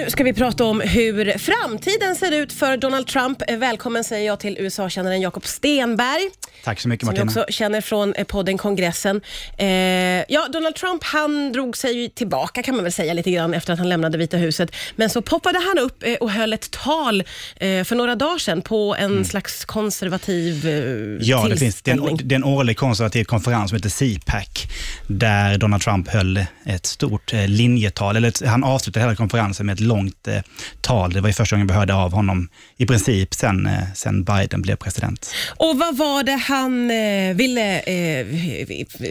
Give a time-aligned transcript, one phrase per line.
[0.00, 3.42] Nu ska vi prata om hur framtiden ser ut för Donald Trump.
[3.58, 6.30] Välkommen säger jag till USA-kännaren Jakob Stenberg.
[6.64, 7.24] Tack så mycket Som Martina.
[7.42, 9.20] också känner från eh, podden Kongressen.
[9.58, 9.66] Eh,
[10.28, 13.78] ja, Donald Trump han drog sig tillbaka kan man väl säga lite grann efter att
[13.78, 14.70] han lämnade Vita huset.
[14.96, 17.20] Men så poppade han upp eh, och höll ett tal
[17.56, 21.18] eh, för några dagar sedan på en slags konservativ eh, Mm.
[21.20, 24.66] Ja, det finns det är, en, det är en årlig konservativ konferens som heter CPAC,
[25.06, 29.80] där Donald Trump höll ett stort linjetal, eller ett, han avslutade hela konferensen med ett
[29.86, 30.38] långt eh,
[30.80, 31.12] tal.
[31.12, 34.62] Det var ju första gången vi hörde av honom i princip sen, eh, sen Biden
[34.62, 35.30] blev president.
[35.56, 38.26] Och vad var det han eh, ville, eh,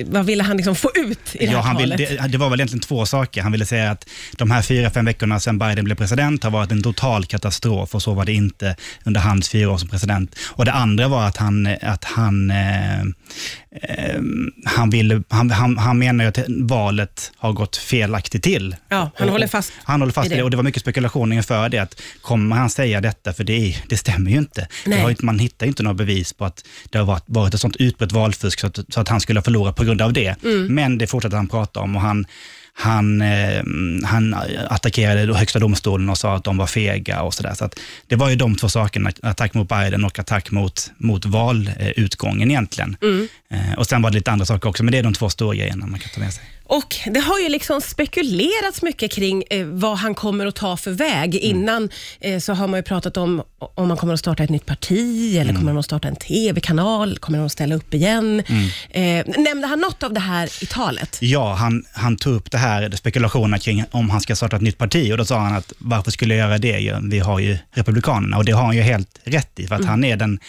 [0.06, 2.10] vad ville han liksom få ut i det här Ja, han vill, talet?
[2.22, 3.42] det, det var väl egentligen två saker.
[3.42, 6.72] Han ville säga att de här fyra, fem veckorna sedan Biden blev president har varit
[6.72, 10.36] en total katastrof och så var det inte under hans fyra år som president.
[10.48, 14.22] Och det andra var att han, att han, eh, eh,
[14.66, 18.76] han, ville, han, han, han menar ju att valet har gått felaktigt till.
[18.90, 20.36] Ja, han Och- håller fast Han håller fast det.
[20.36, 21.80] det och det var mycket spekulationer inför det.
[21.80, 23.34] Att kommer han säga detta?
[23.34, 24.68] För det, är, det stämmer ju inte.
[25.10, 27.76] Inte- man hittar ju inte några bevis på att det har varit, varit ett sånt
[27.76, 30.44] utbrett valfusk så att, så att han skulle ha förlorat på grund av det.
[30.44, 30.76] Mm.
[30.76, 32.26] Men det fortsatte han prata om och han,
[32.74, 33.64] han, eh,
[34.04, 34.36] han
[34.70, 37.54] attackerade högsta domstolen och sa att de var fega och sådär.
[37.54, 41.26] Så att det var ju de två sakerna, attack mot Biden och attack mot, mot
[41.26, 42.98] valutgången egentligen.
[43.02, 43.28] Mm.
[43.56, 45.56] Eh, och sen var det lite andra saker också, men det är de två stora
[45.56, 46.44] grejerna man kan ta med sig.
[46.68, 50.92] Och Det har ju liksom spekulerats mycket kring eh, vad han kommer att ta för
[50.92, 51.36] väg.
[51.36, 51.58] Mm.
[51.58, 51.90] Innan
[52.20, 53.44] eh, så har man ju pratat om
[53.76, 55.56] om han kommer att starta ett nytt parti, eller Mm.
[55.56, 58.44] kommer han att starta en TV-kanal, kommer han att ställa upp igen?
[58.48, 59.28] Mm.
[59.28, 61.18] Eh, nämnde han något av det här i talet?
[61.22, 64.78] Ja, han, han tog upp det här, spekulationerna kring om han ska starta ett nytt
[64.78, 66.96] parti och då sa han att varför skulle jag göra det?
[67.04, 70.04] Vi har ju Republikanerna och det har han ju helt rätt i, för att han
[70.04, 70.40] är den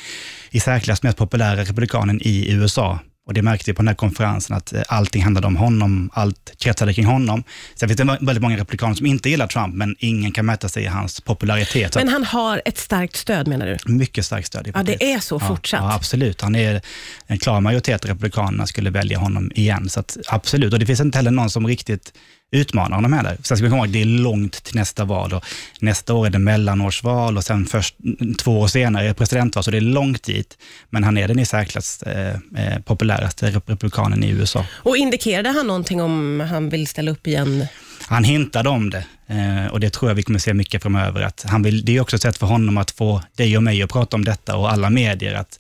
[0.51, 2.96] i särklass mest populära republikanen i USA.
[3.27, 6.55] Och det märkte vi på den här konferensen, att eh, allting handlade om honom, allt
[6.59, 7.45] kretsade kring honom.
[7.75, 10.83] Sen finns det väldigt många republikaner som inte gillar Trump, men ingen kan mäta sig
[10.83, 11.95] i hans popularitet.
[11.95, 13.93] Men han har ett starkt stöd menar du?
[13.93, 15.81] mycket starkt stöd i Ja, det är så fortsatt.
[15.81, 16.41] Ja, absolut.
[16.41, 16.81] Han är
[17.27, 19.89] en klar majoritet av republikanerna skulle välja honom igen.
[19.89, 22.13] Så att, absolut, och det finns inte heller någon som riktigt
[22.53, 23.37] utmanar honom heller.
[23.43, 25.45] Sen ska vi komma ihåg, det är långt till nästa val och
[25.81, 27.95] nästa år är det mellanårsval och sen först
[28.39, 30.59] två år senare är det presidentval, så det är långt dit.
[30.91, 34.65] Men han är den i särklass eh, eh, populäraste rep- republikanen i USA.
[34.71, 37.67] Och indikerade han någonting om han vill ställa upp igen?
[38.09, 41.23] Han hintade om det eh, och det tror jag vi kommer se mycket framöver.
[41.23, 43.83] Att han vill, det är också ett sätt för honom att få dig och mig
[43.83, 45.35] att prata om detta och alla medier.
[45.35, 45.59] Att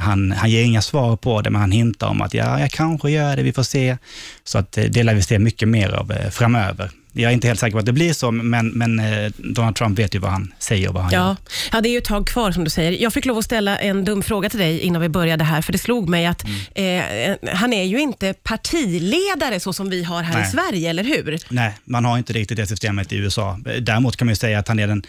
[0.00, 3.10] han, han ger inga svar på det, men han hintar om att ja, jag kanske
[3.10, 3.96] gör det, vi får se.
[4.44, 6.90] Så att eh, det lär vi se mycket mer av eh, framöver.
[7.12, 9.98] Jag är inte helt säker på att det blir så, men, men eh, Donald Trump
[9.98, 11.20] vet ju vad han säger och vad han gör.
[11.20, 11.36] Ja.
[11.72, 13.02] ja, det är ju ett tag kvar som du säger.
[13.02, 15.72] Jag fick lov att ställa en dum fråga till dig innan vi började här, för
[15.72, 16.44] det slog mig att
[16.76, 17.38] Mm.
[17.42, 20.50] eh, han är ju inte partiledare så som vi har här i Nej.
[20.50, 21.38] Sverige, eller hur?
[21.48, 23.58] Nej, man har inte riktigt det systemet i USA.
[23.80, 25.02] Däremot kan man ju säga att han är den,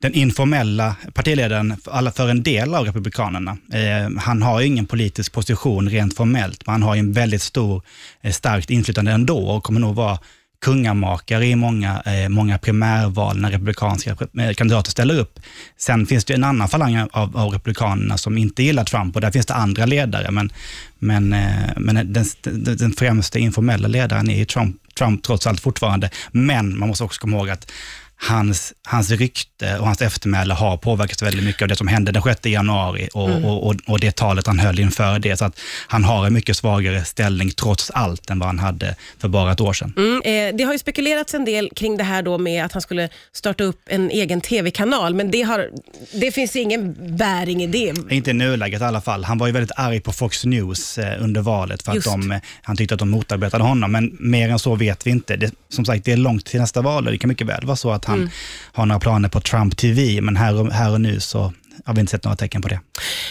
[0.00, 1.76] den informella partiledaren
[2.14, 3.56] för, en del av republikanerna.
[3.72, 7.42] Eh, han har ju ingen politisk position rent formellt, men han har ju en väldigt
[7.42, 7.82] stor,
[8.22, 10.18] eh, starkt inflytande ändå och kommer nog vara
[10.60, 15.40] kungamakare i många, eh, många primärval när republikanska eh, kandidater ställer upp.
[15.76, 19.30] Sen finns det en annan falang av, av republikanerna som inte gillar Trump och där
[19.30, 20.52] finns det andra ledare, men,
[20.98, 25.60] men, eh, men den, den, den främsta informella ledaren är ju Trump, Trump trots allt
[25.60, 26.10] fortfarande.
[26.32, 27.72] Men man måste också komma ihåg att
[28.16, 32.22] hans, hans rykte och hans eftermäle har påverkats väldigt mycket av det som hände den
[32.22, 35.36] 6 januari och, och, och, och det talet han höll inför det.
[35.36, 39.28] Så att han har en mycket svagare ställning trots allt än vad han hade för
[39.28, 39.94] bara ett år sedan.
[39.96, 42.82] Mm, eh, det har ju spekulerats en del kring det här då med att han
[42.82, 45.68] skulle starta upp en egen TV-kanal, men det, har,
[46.12, 47.94] det finns ingen bäring i det.
[48.10, 49.24] Inte i nuläget i alla fall.
[49.24, 52.06] Han var ju väldigt arg på Fox News eh, under valet för att Just.
[52.06, 53.92] de, eh, han tyckte att de motarbetade honom.
[53.92, 55.36] Men mer än så vet vi inte.
[55.36, 57.76] Det, som sagt, det är långt till nästa val och det kan mycket väl vara
[57.76, 58.30] så att han
[58.72, 61.52] har några planer på Trump TV, men här och, här och nu så
[61.84, 62.80] har vi inte sett några tecken på det.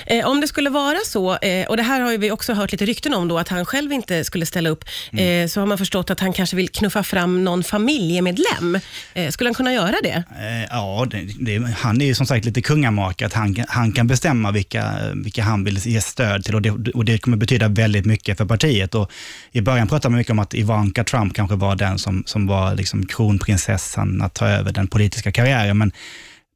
[0.05, 2.85] Eh, om det skulle vara så, eh, och det här har vi också hört lite
[2.85, 5.43] rykten om då, att han själv inte skulle ställa upp, Mm.
[5.43, 8.79] eh, så har man förstått att han kanske vill knuffa fram någon familjemedlem.
[9.13, 10.23] Eh, skulle han kunna göra det?
[10.39, 14.07] Eh, Ja, det, det, han är ju som sagt lite kungamake, att han, han kan
[14.07, 18.05] bestämma vilka, vilka han vill ge stöd till och det, och det kommer betyda väldigt
[18.05, 18.95] mycket för partiet.
[18.95, 19.11] Och
[19.51, 22.75] I början pratade man mycket om att Ivanka Trump kanske var den som, som var
[22.75, 25.91] liksom kronprinsessan att ta över den politiska karriären, men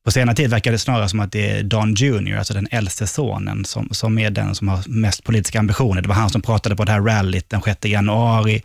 [0.10, 3.08] på senare tid verkar det snarare som att det är Don Jr., alltså den äldste
[3.08, 6.02] sonen, som, som är den som har mest politiska ambitioner.
[6.02, 8.64] Det var han som pratade på det här rallyt den 6 januari.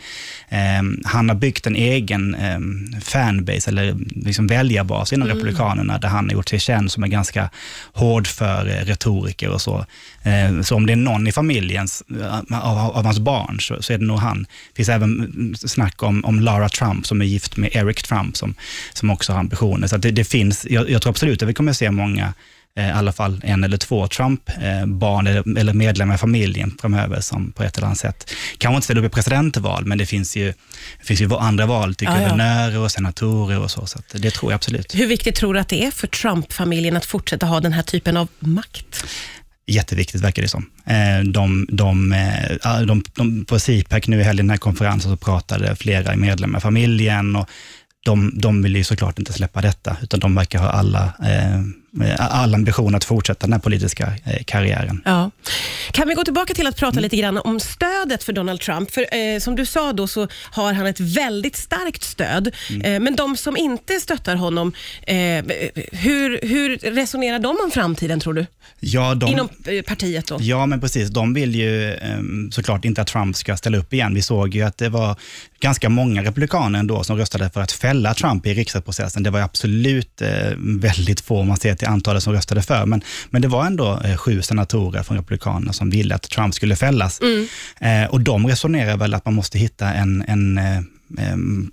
[0.49, 2.59] Eh, han har byggt en egen eh,
[3.01, 5.37] fanbase, eller liksom väljarbas inom mm.
[5.37, 7.51] Republikanerna, där han har gjort sig känd som en ganska
[7.93, 9.87] hård för eh, retoriker och så.
[10.23, 11.87] Eh, så om det är någon i familjen,
[12.21, 14.43] eh, av, av, hans barn, så, så, är det nog han.
[14.43, 18.55] Det finns även snack om, om Lara Trump, som är gift med Eric Trump, som,
[18.93, 19.87] som också har ambitioner.
[19.87, 22.35] Så det, det, finns, jag, jag tror absolut att vi kommer att se många
[22.77, 27.63] eh, i alla fall en eller två Trump-barn eller medlemmar i familjen framöver som på
[27.63, 30.53] ett eller annat sätt, kanske inte ställer upp i presidentval, men det finns ju,
[30.99, 34.57] det finns ju andra val till guvernörer och senatorer och så, så det tror jag
[34.57, 34.95] absolut.
[34.95, 38.17] Hur viktigt tror du att det är för Trump-familjen att fortsätta ha den här typen
[38.17, 39.05] av makt?
[39.67, 40.71] Jätteviktigt verkar det som.
[40.87, 45.17] Eh, de, de, eh, de, de, på CPAC nu i helgen, den här konferensen, så
[45.17, 47.49] pratade flera medlemmar i familjen och
[48.05, 51.61] de, de vill ju såklart inte släppa detta, utan de verkar ha alla eh,
[52.19, 55.03] all ambition att fortsätta den här politiska eh, karriären.
[55.05, 55.31] Ja.
[55.93, 57.03] Kan vi gå tillbaka till att prata mm.
[57.03, 58.91] lite grann om stödet för Donald Trump?
[58.91, 62.83] För eh, Som du sa då så har han ett väldigt starkt stöd, mm.
[62.83, 64.73] eh, men de som inte stöttar honom,
[65.07, 65.17] eh,
[65.93, 68.47] hur, hur resonerar de om framtiden tror du?
[68.81, 70.39] Ja, de, Inom eh, partiet då?
[70.41, 71.09] Ja, men precis.
[71.09, 74.15] De vill ju ehm, såklart inte att Trump ska ställa upp igen.
[74.15, 75.17] Vi såg ju att det var
[75.61, 79.23] ganska många republikaner ändå som röstade för att fälla Trump i riksdagsprocessen.
[79.23, 83.03] Det var absolut eh, väldigt få, om man ser till antalet som röstade för, men,
[83.31, 87.21] men det var ändå eh, sju senatorer från Republikanerna som ville att Trump skulle fällas.
[87.21, 87.47] Mm.
[87.81, 90.81] Eh, och de resonerar väl att man måste hitta en, en eh,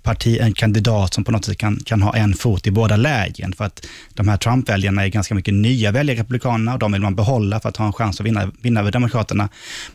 [0.02, 3.52] parti, en kandidat som på något sätt kan, kan ha en fot i båda lägen.
[3.52, 7.00] För att de här Trump-väljarna är ganska mycket nya väljare i Republikanerna och de vill
[7.00, 9.48] man behålla för att ha en chans att vinna, vinna över Demokraterna.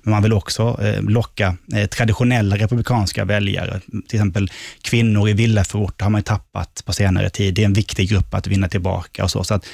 [0.03, 3.79] Men man vill också eh, locka eh, traditionella republikanska väljare.
[3.79, 7.53] Till exempel kvinnor i villaförorter har man tappat på senare tid.
[7.53, 9.43] Det är en viktig grupp att vinna tillbaka och så.
[9.43, 9.65] så att,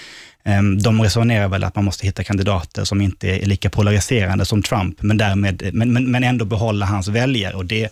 [0.81, 5.01] de resonerar väl att man måste hitta kandidater som inte är lika polariserande som Trump,
[5.01, 7.53] men, därmed, men, men, men ändå behålla hans väljare.
[7.53, 7.89] Och det,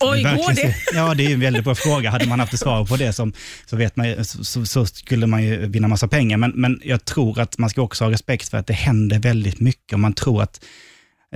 [0.00, 0.76] Oj, går det?
[0.94, 2.10] Ja, det är en väldigt bra fråga.
[2.10, 3.32] Hade man haft ett svar på det som,
[3.66, 6.36] så, vet man, så, så, skulle man ju vinna massa pengar.
[6.36, 9.60] Men, men jag tror att man ska också ha respekt för att det händer väldigt
[9.60, 10.64] mycket och man tror att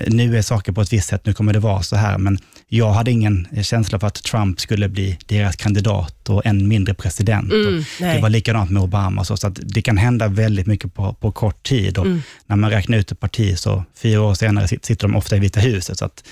[0.07, 2.39] nu är saker på ett visst sätt, nu kommer det vara så här, men
[2.69, 7.53] jag hade ingen känsla för att Trump skulle bli deras kandidat och än mindre president.
[7.53, 11.13] Mm, det var likadant med Obama, så, så att det kan hända väldigt mycket på,
[11.13, 11.99] på kort tid.
[11.99, 12.23] Och mm.
[12.47, 15.61] När man räknar ut ett parti, så fyra år senare sitter de ofta i Vita
[15.61, 15.99] huset.
[15.99, 16.25] Så att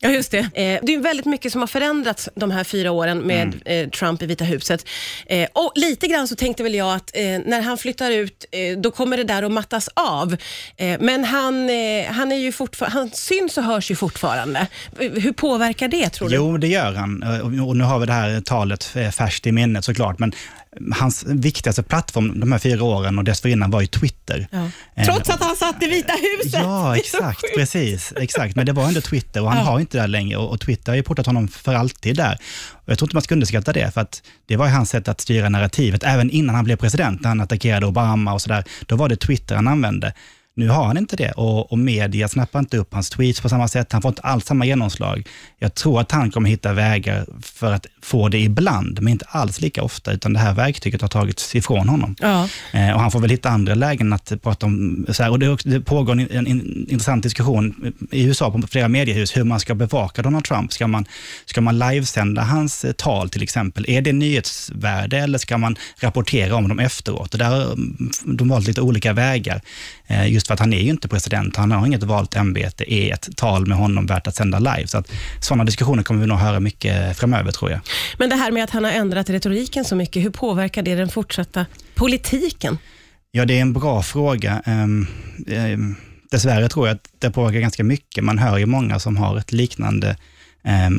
[0.00, 0.38] Ja, just det.
[0.38, 3.60] Eh, det är väldigt mycket som har förändrats de här fyra åren med mm.
[3.64, 4.86] eh, Trump i Vita huset.
[5.26, 8.44] Eh, och Lite grann så tänkte väl jag att eh, när han flyttar ut,
[8.78, 10.36] då kommer det där att mattas av.
[11.00, 11.54] Men han,
[12.08, 14.66] han, är ju han syns och hörs ju fortfarande.
[14.98, 16.34] Hur påverkar det, tror du?
[16.34, 17.22] Jo, det gör han.
[17.42, 20.32] Och nu har vi det här talet färskt i minnet såklart, men
[20.94, 24.48] hans viktigaste plattform de här fyra åren och dessförinnan var ju Twitter.
[24.50, 24.70] Ja.
[25.04, 26.60] Trots att han satt i Vita huset.
[26.62, 27.44] Ja, exakt.
[27.56, 28.56] Precis, exakt.
[28.56, 29.64] Men det var ändå Twitter och han ja.
[29.64, 32.38] har inte det längre och, och Twitter har ju portat honom för alltid där.
[32.72, 35.08] Och jag tror inte man ska underskatta det, för att det var ju hans sätt
[35.08, 36.02] att styra narrativet.
[36.02, 39.56] Även innan han blev president, när han attackerade Obama och sådär, då var det Twitter
[39.56, 40.12] han använde.
[40.58, 43.68] Nu har han inte det och, och media snappar inte upp hans tweets på samma
[43.68, 43.92] sätt.
[43.92, 45.28] Han får inte alls samma genomslag.
[45.58, 49.60] Jag tror att han kommer hitta vägar för att få det ibland, men inte alls
[49.60, 52.16] lika ofta, utan det här verktyget har tagits ifrån honom.
[52.18, 52.48] Ja.
[52.72, 55.56] Eh, och han får väl hitta andra lägen att prata om, så här, och det,
[55.64, 59.74] det pågår en, en, en, intressant diskussion i USA på flera mediehus, hur man ska
[59.74, 60.72] bevaka Donald Trump.
[60.72, 61.04] Ska man,
[61.44, 63.84] ska man livesända hans eh, tal till exempel?
[63.88, 67.32] Är det nyhetsvärde eller ska man rapportera om dem efteråt?
[67.32, 67.76] Och där har
[68.36, 69.60] de valt lite olika vägar.
[70.06, 72.94] Eh, just för att han är ju inte president, han har inget valt ämbete.
[72.94, 74.86] Är ett tal med honom värt att sända live?
[74.86, 77.80] Så att sådana diskussioner kommer vi nog höra mycket framöver, tror jag.
[78.18, 81.08] Men det här med att han har ändrat retoriken så mycket, hur påverkar det den
[81.08, 82.78] fortsatta politiken?
[83.30, 84.62] Ja, det är en bra fråga.
[84.66, 85.06] Um,
[85.46, 85.96] um,
[86.30, 88.24] dessvärre tror jag att det påverkar ganska mycket.
[88.24, 90.16] Man hör ju många som har ett liknande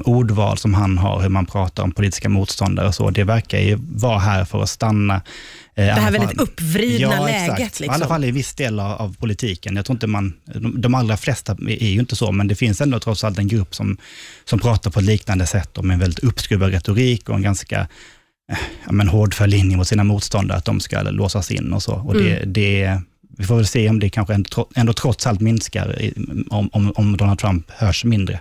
[0.06, 3.10] ordval som han har, hur man pratar om politiska motståndare och så.
[3.10, 5.16] Det verkar ju vara här för att stanna.
[5.76, 7.60] Eh, det här väldigt uppvridna ja, läget.
[7.60, 7.86] Liksom.
[7.86, 9.76] I alla fall i viss del av, av, politiken.
[9.76, 12.82] Jag tror inte man, de, de allra flesta är ju inte så, men det finns
[12.82, 13.98] ändå trots allt en grupp som,
[14.46, 17.80] som pratar på ett liknande sätt och med en väldigt uppskruvad retorik och en ganska
[18.52, 21.94] eh, ja, men hårdför linje mot sina motståndare, att de ska låsas in och så.
[21.94, 22.26] Och mm.
[22.26, 23.02] det, det
[23.38, 26.12] vi får väl se om det kanske ändå, ändå trots allt minskar,
[26.50, 28.40] om, om, om, Donald Trump hörs mindre.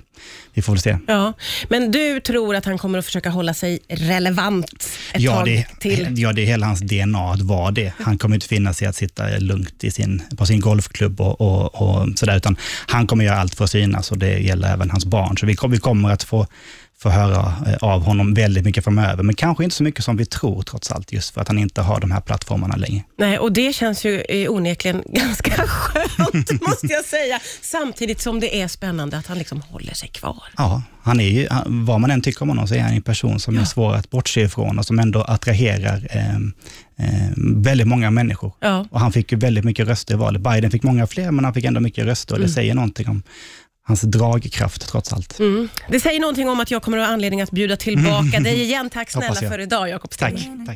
[0.55, 0.99] Vi får väl se.
[1.07, 1.33] Ja,
[1.69, 5.67] men du tror att han kommer att försöka hålla sig relevant ett ja, tag det,
[5.81, 6.15] till?
[6.17, 7.93] Ja, det är hela hans DNA att vara det.
[8.01, 11.75] Han kommer inte finna sig att sitta lugnt i sin, på sin golfklubb och, och,
[11.75, 15.05] och sådär, utan han kommer göra allt för att synas och det gäller även hans
[15.05, 15.37] barn.
[15.39, 16.47] Så vi, vi kommer att få
[16.99, 20.27] få höra eh, av honom väldigt mycket framöver, men kanske inte så mycket som vi
[20.27, 23.03] tror trots allt, just för att han inte har de här plattformarna längre.
[23.19, 27.41] Nej, och det känns ju eh, onekligen ganska skönt, måste jag säga.
[27.63, 30.43] Samtidigt som det är spännande att han liksom håller sig kvar.
[30.57, 33.41] Ja, han är ju, vad man än tycker om honom, så är han en person
[33.41, 36.37] som är svår att bortse ifrån och som ändå attraherar eh,
[37.07, 38.53] eh, väldigt många människor.
[38.61, 38.87] Ja.
[38.91, 40.43] Och han fick ju väldigt mycket röster i valet.
[40.43, 43.23] Biden fick många fler, men han fick ändå mycket röster och det säger någonting om
[43.87, 45.39] hans dragkraft trots allt.
[45.39, 45.69] Mm.
[45.89, 48.91] Det säger någonting om att jag kommer att ha anledning att bjuda tillbaka dig igen.
[48.91, 50.35] Tack snälla för idag, Jakob Tack.
[50.67, 50.75] Tack.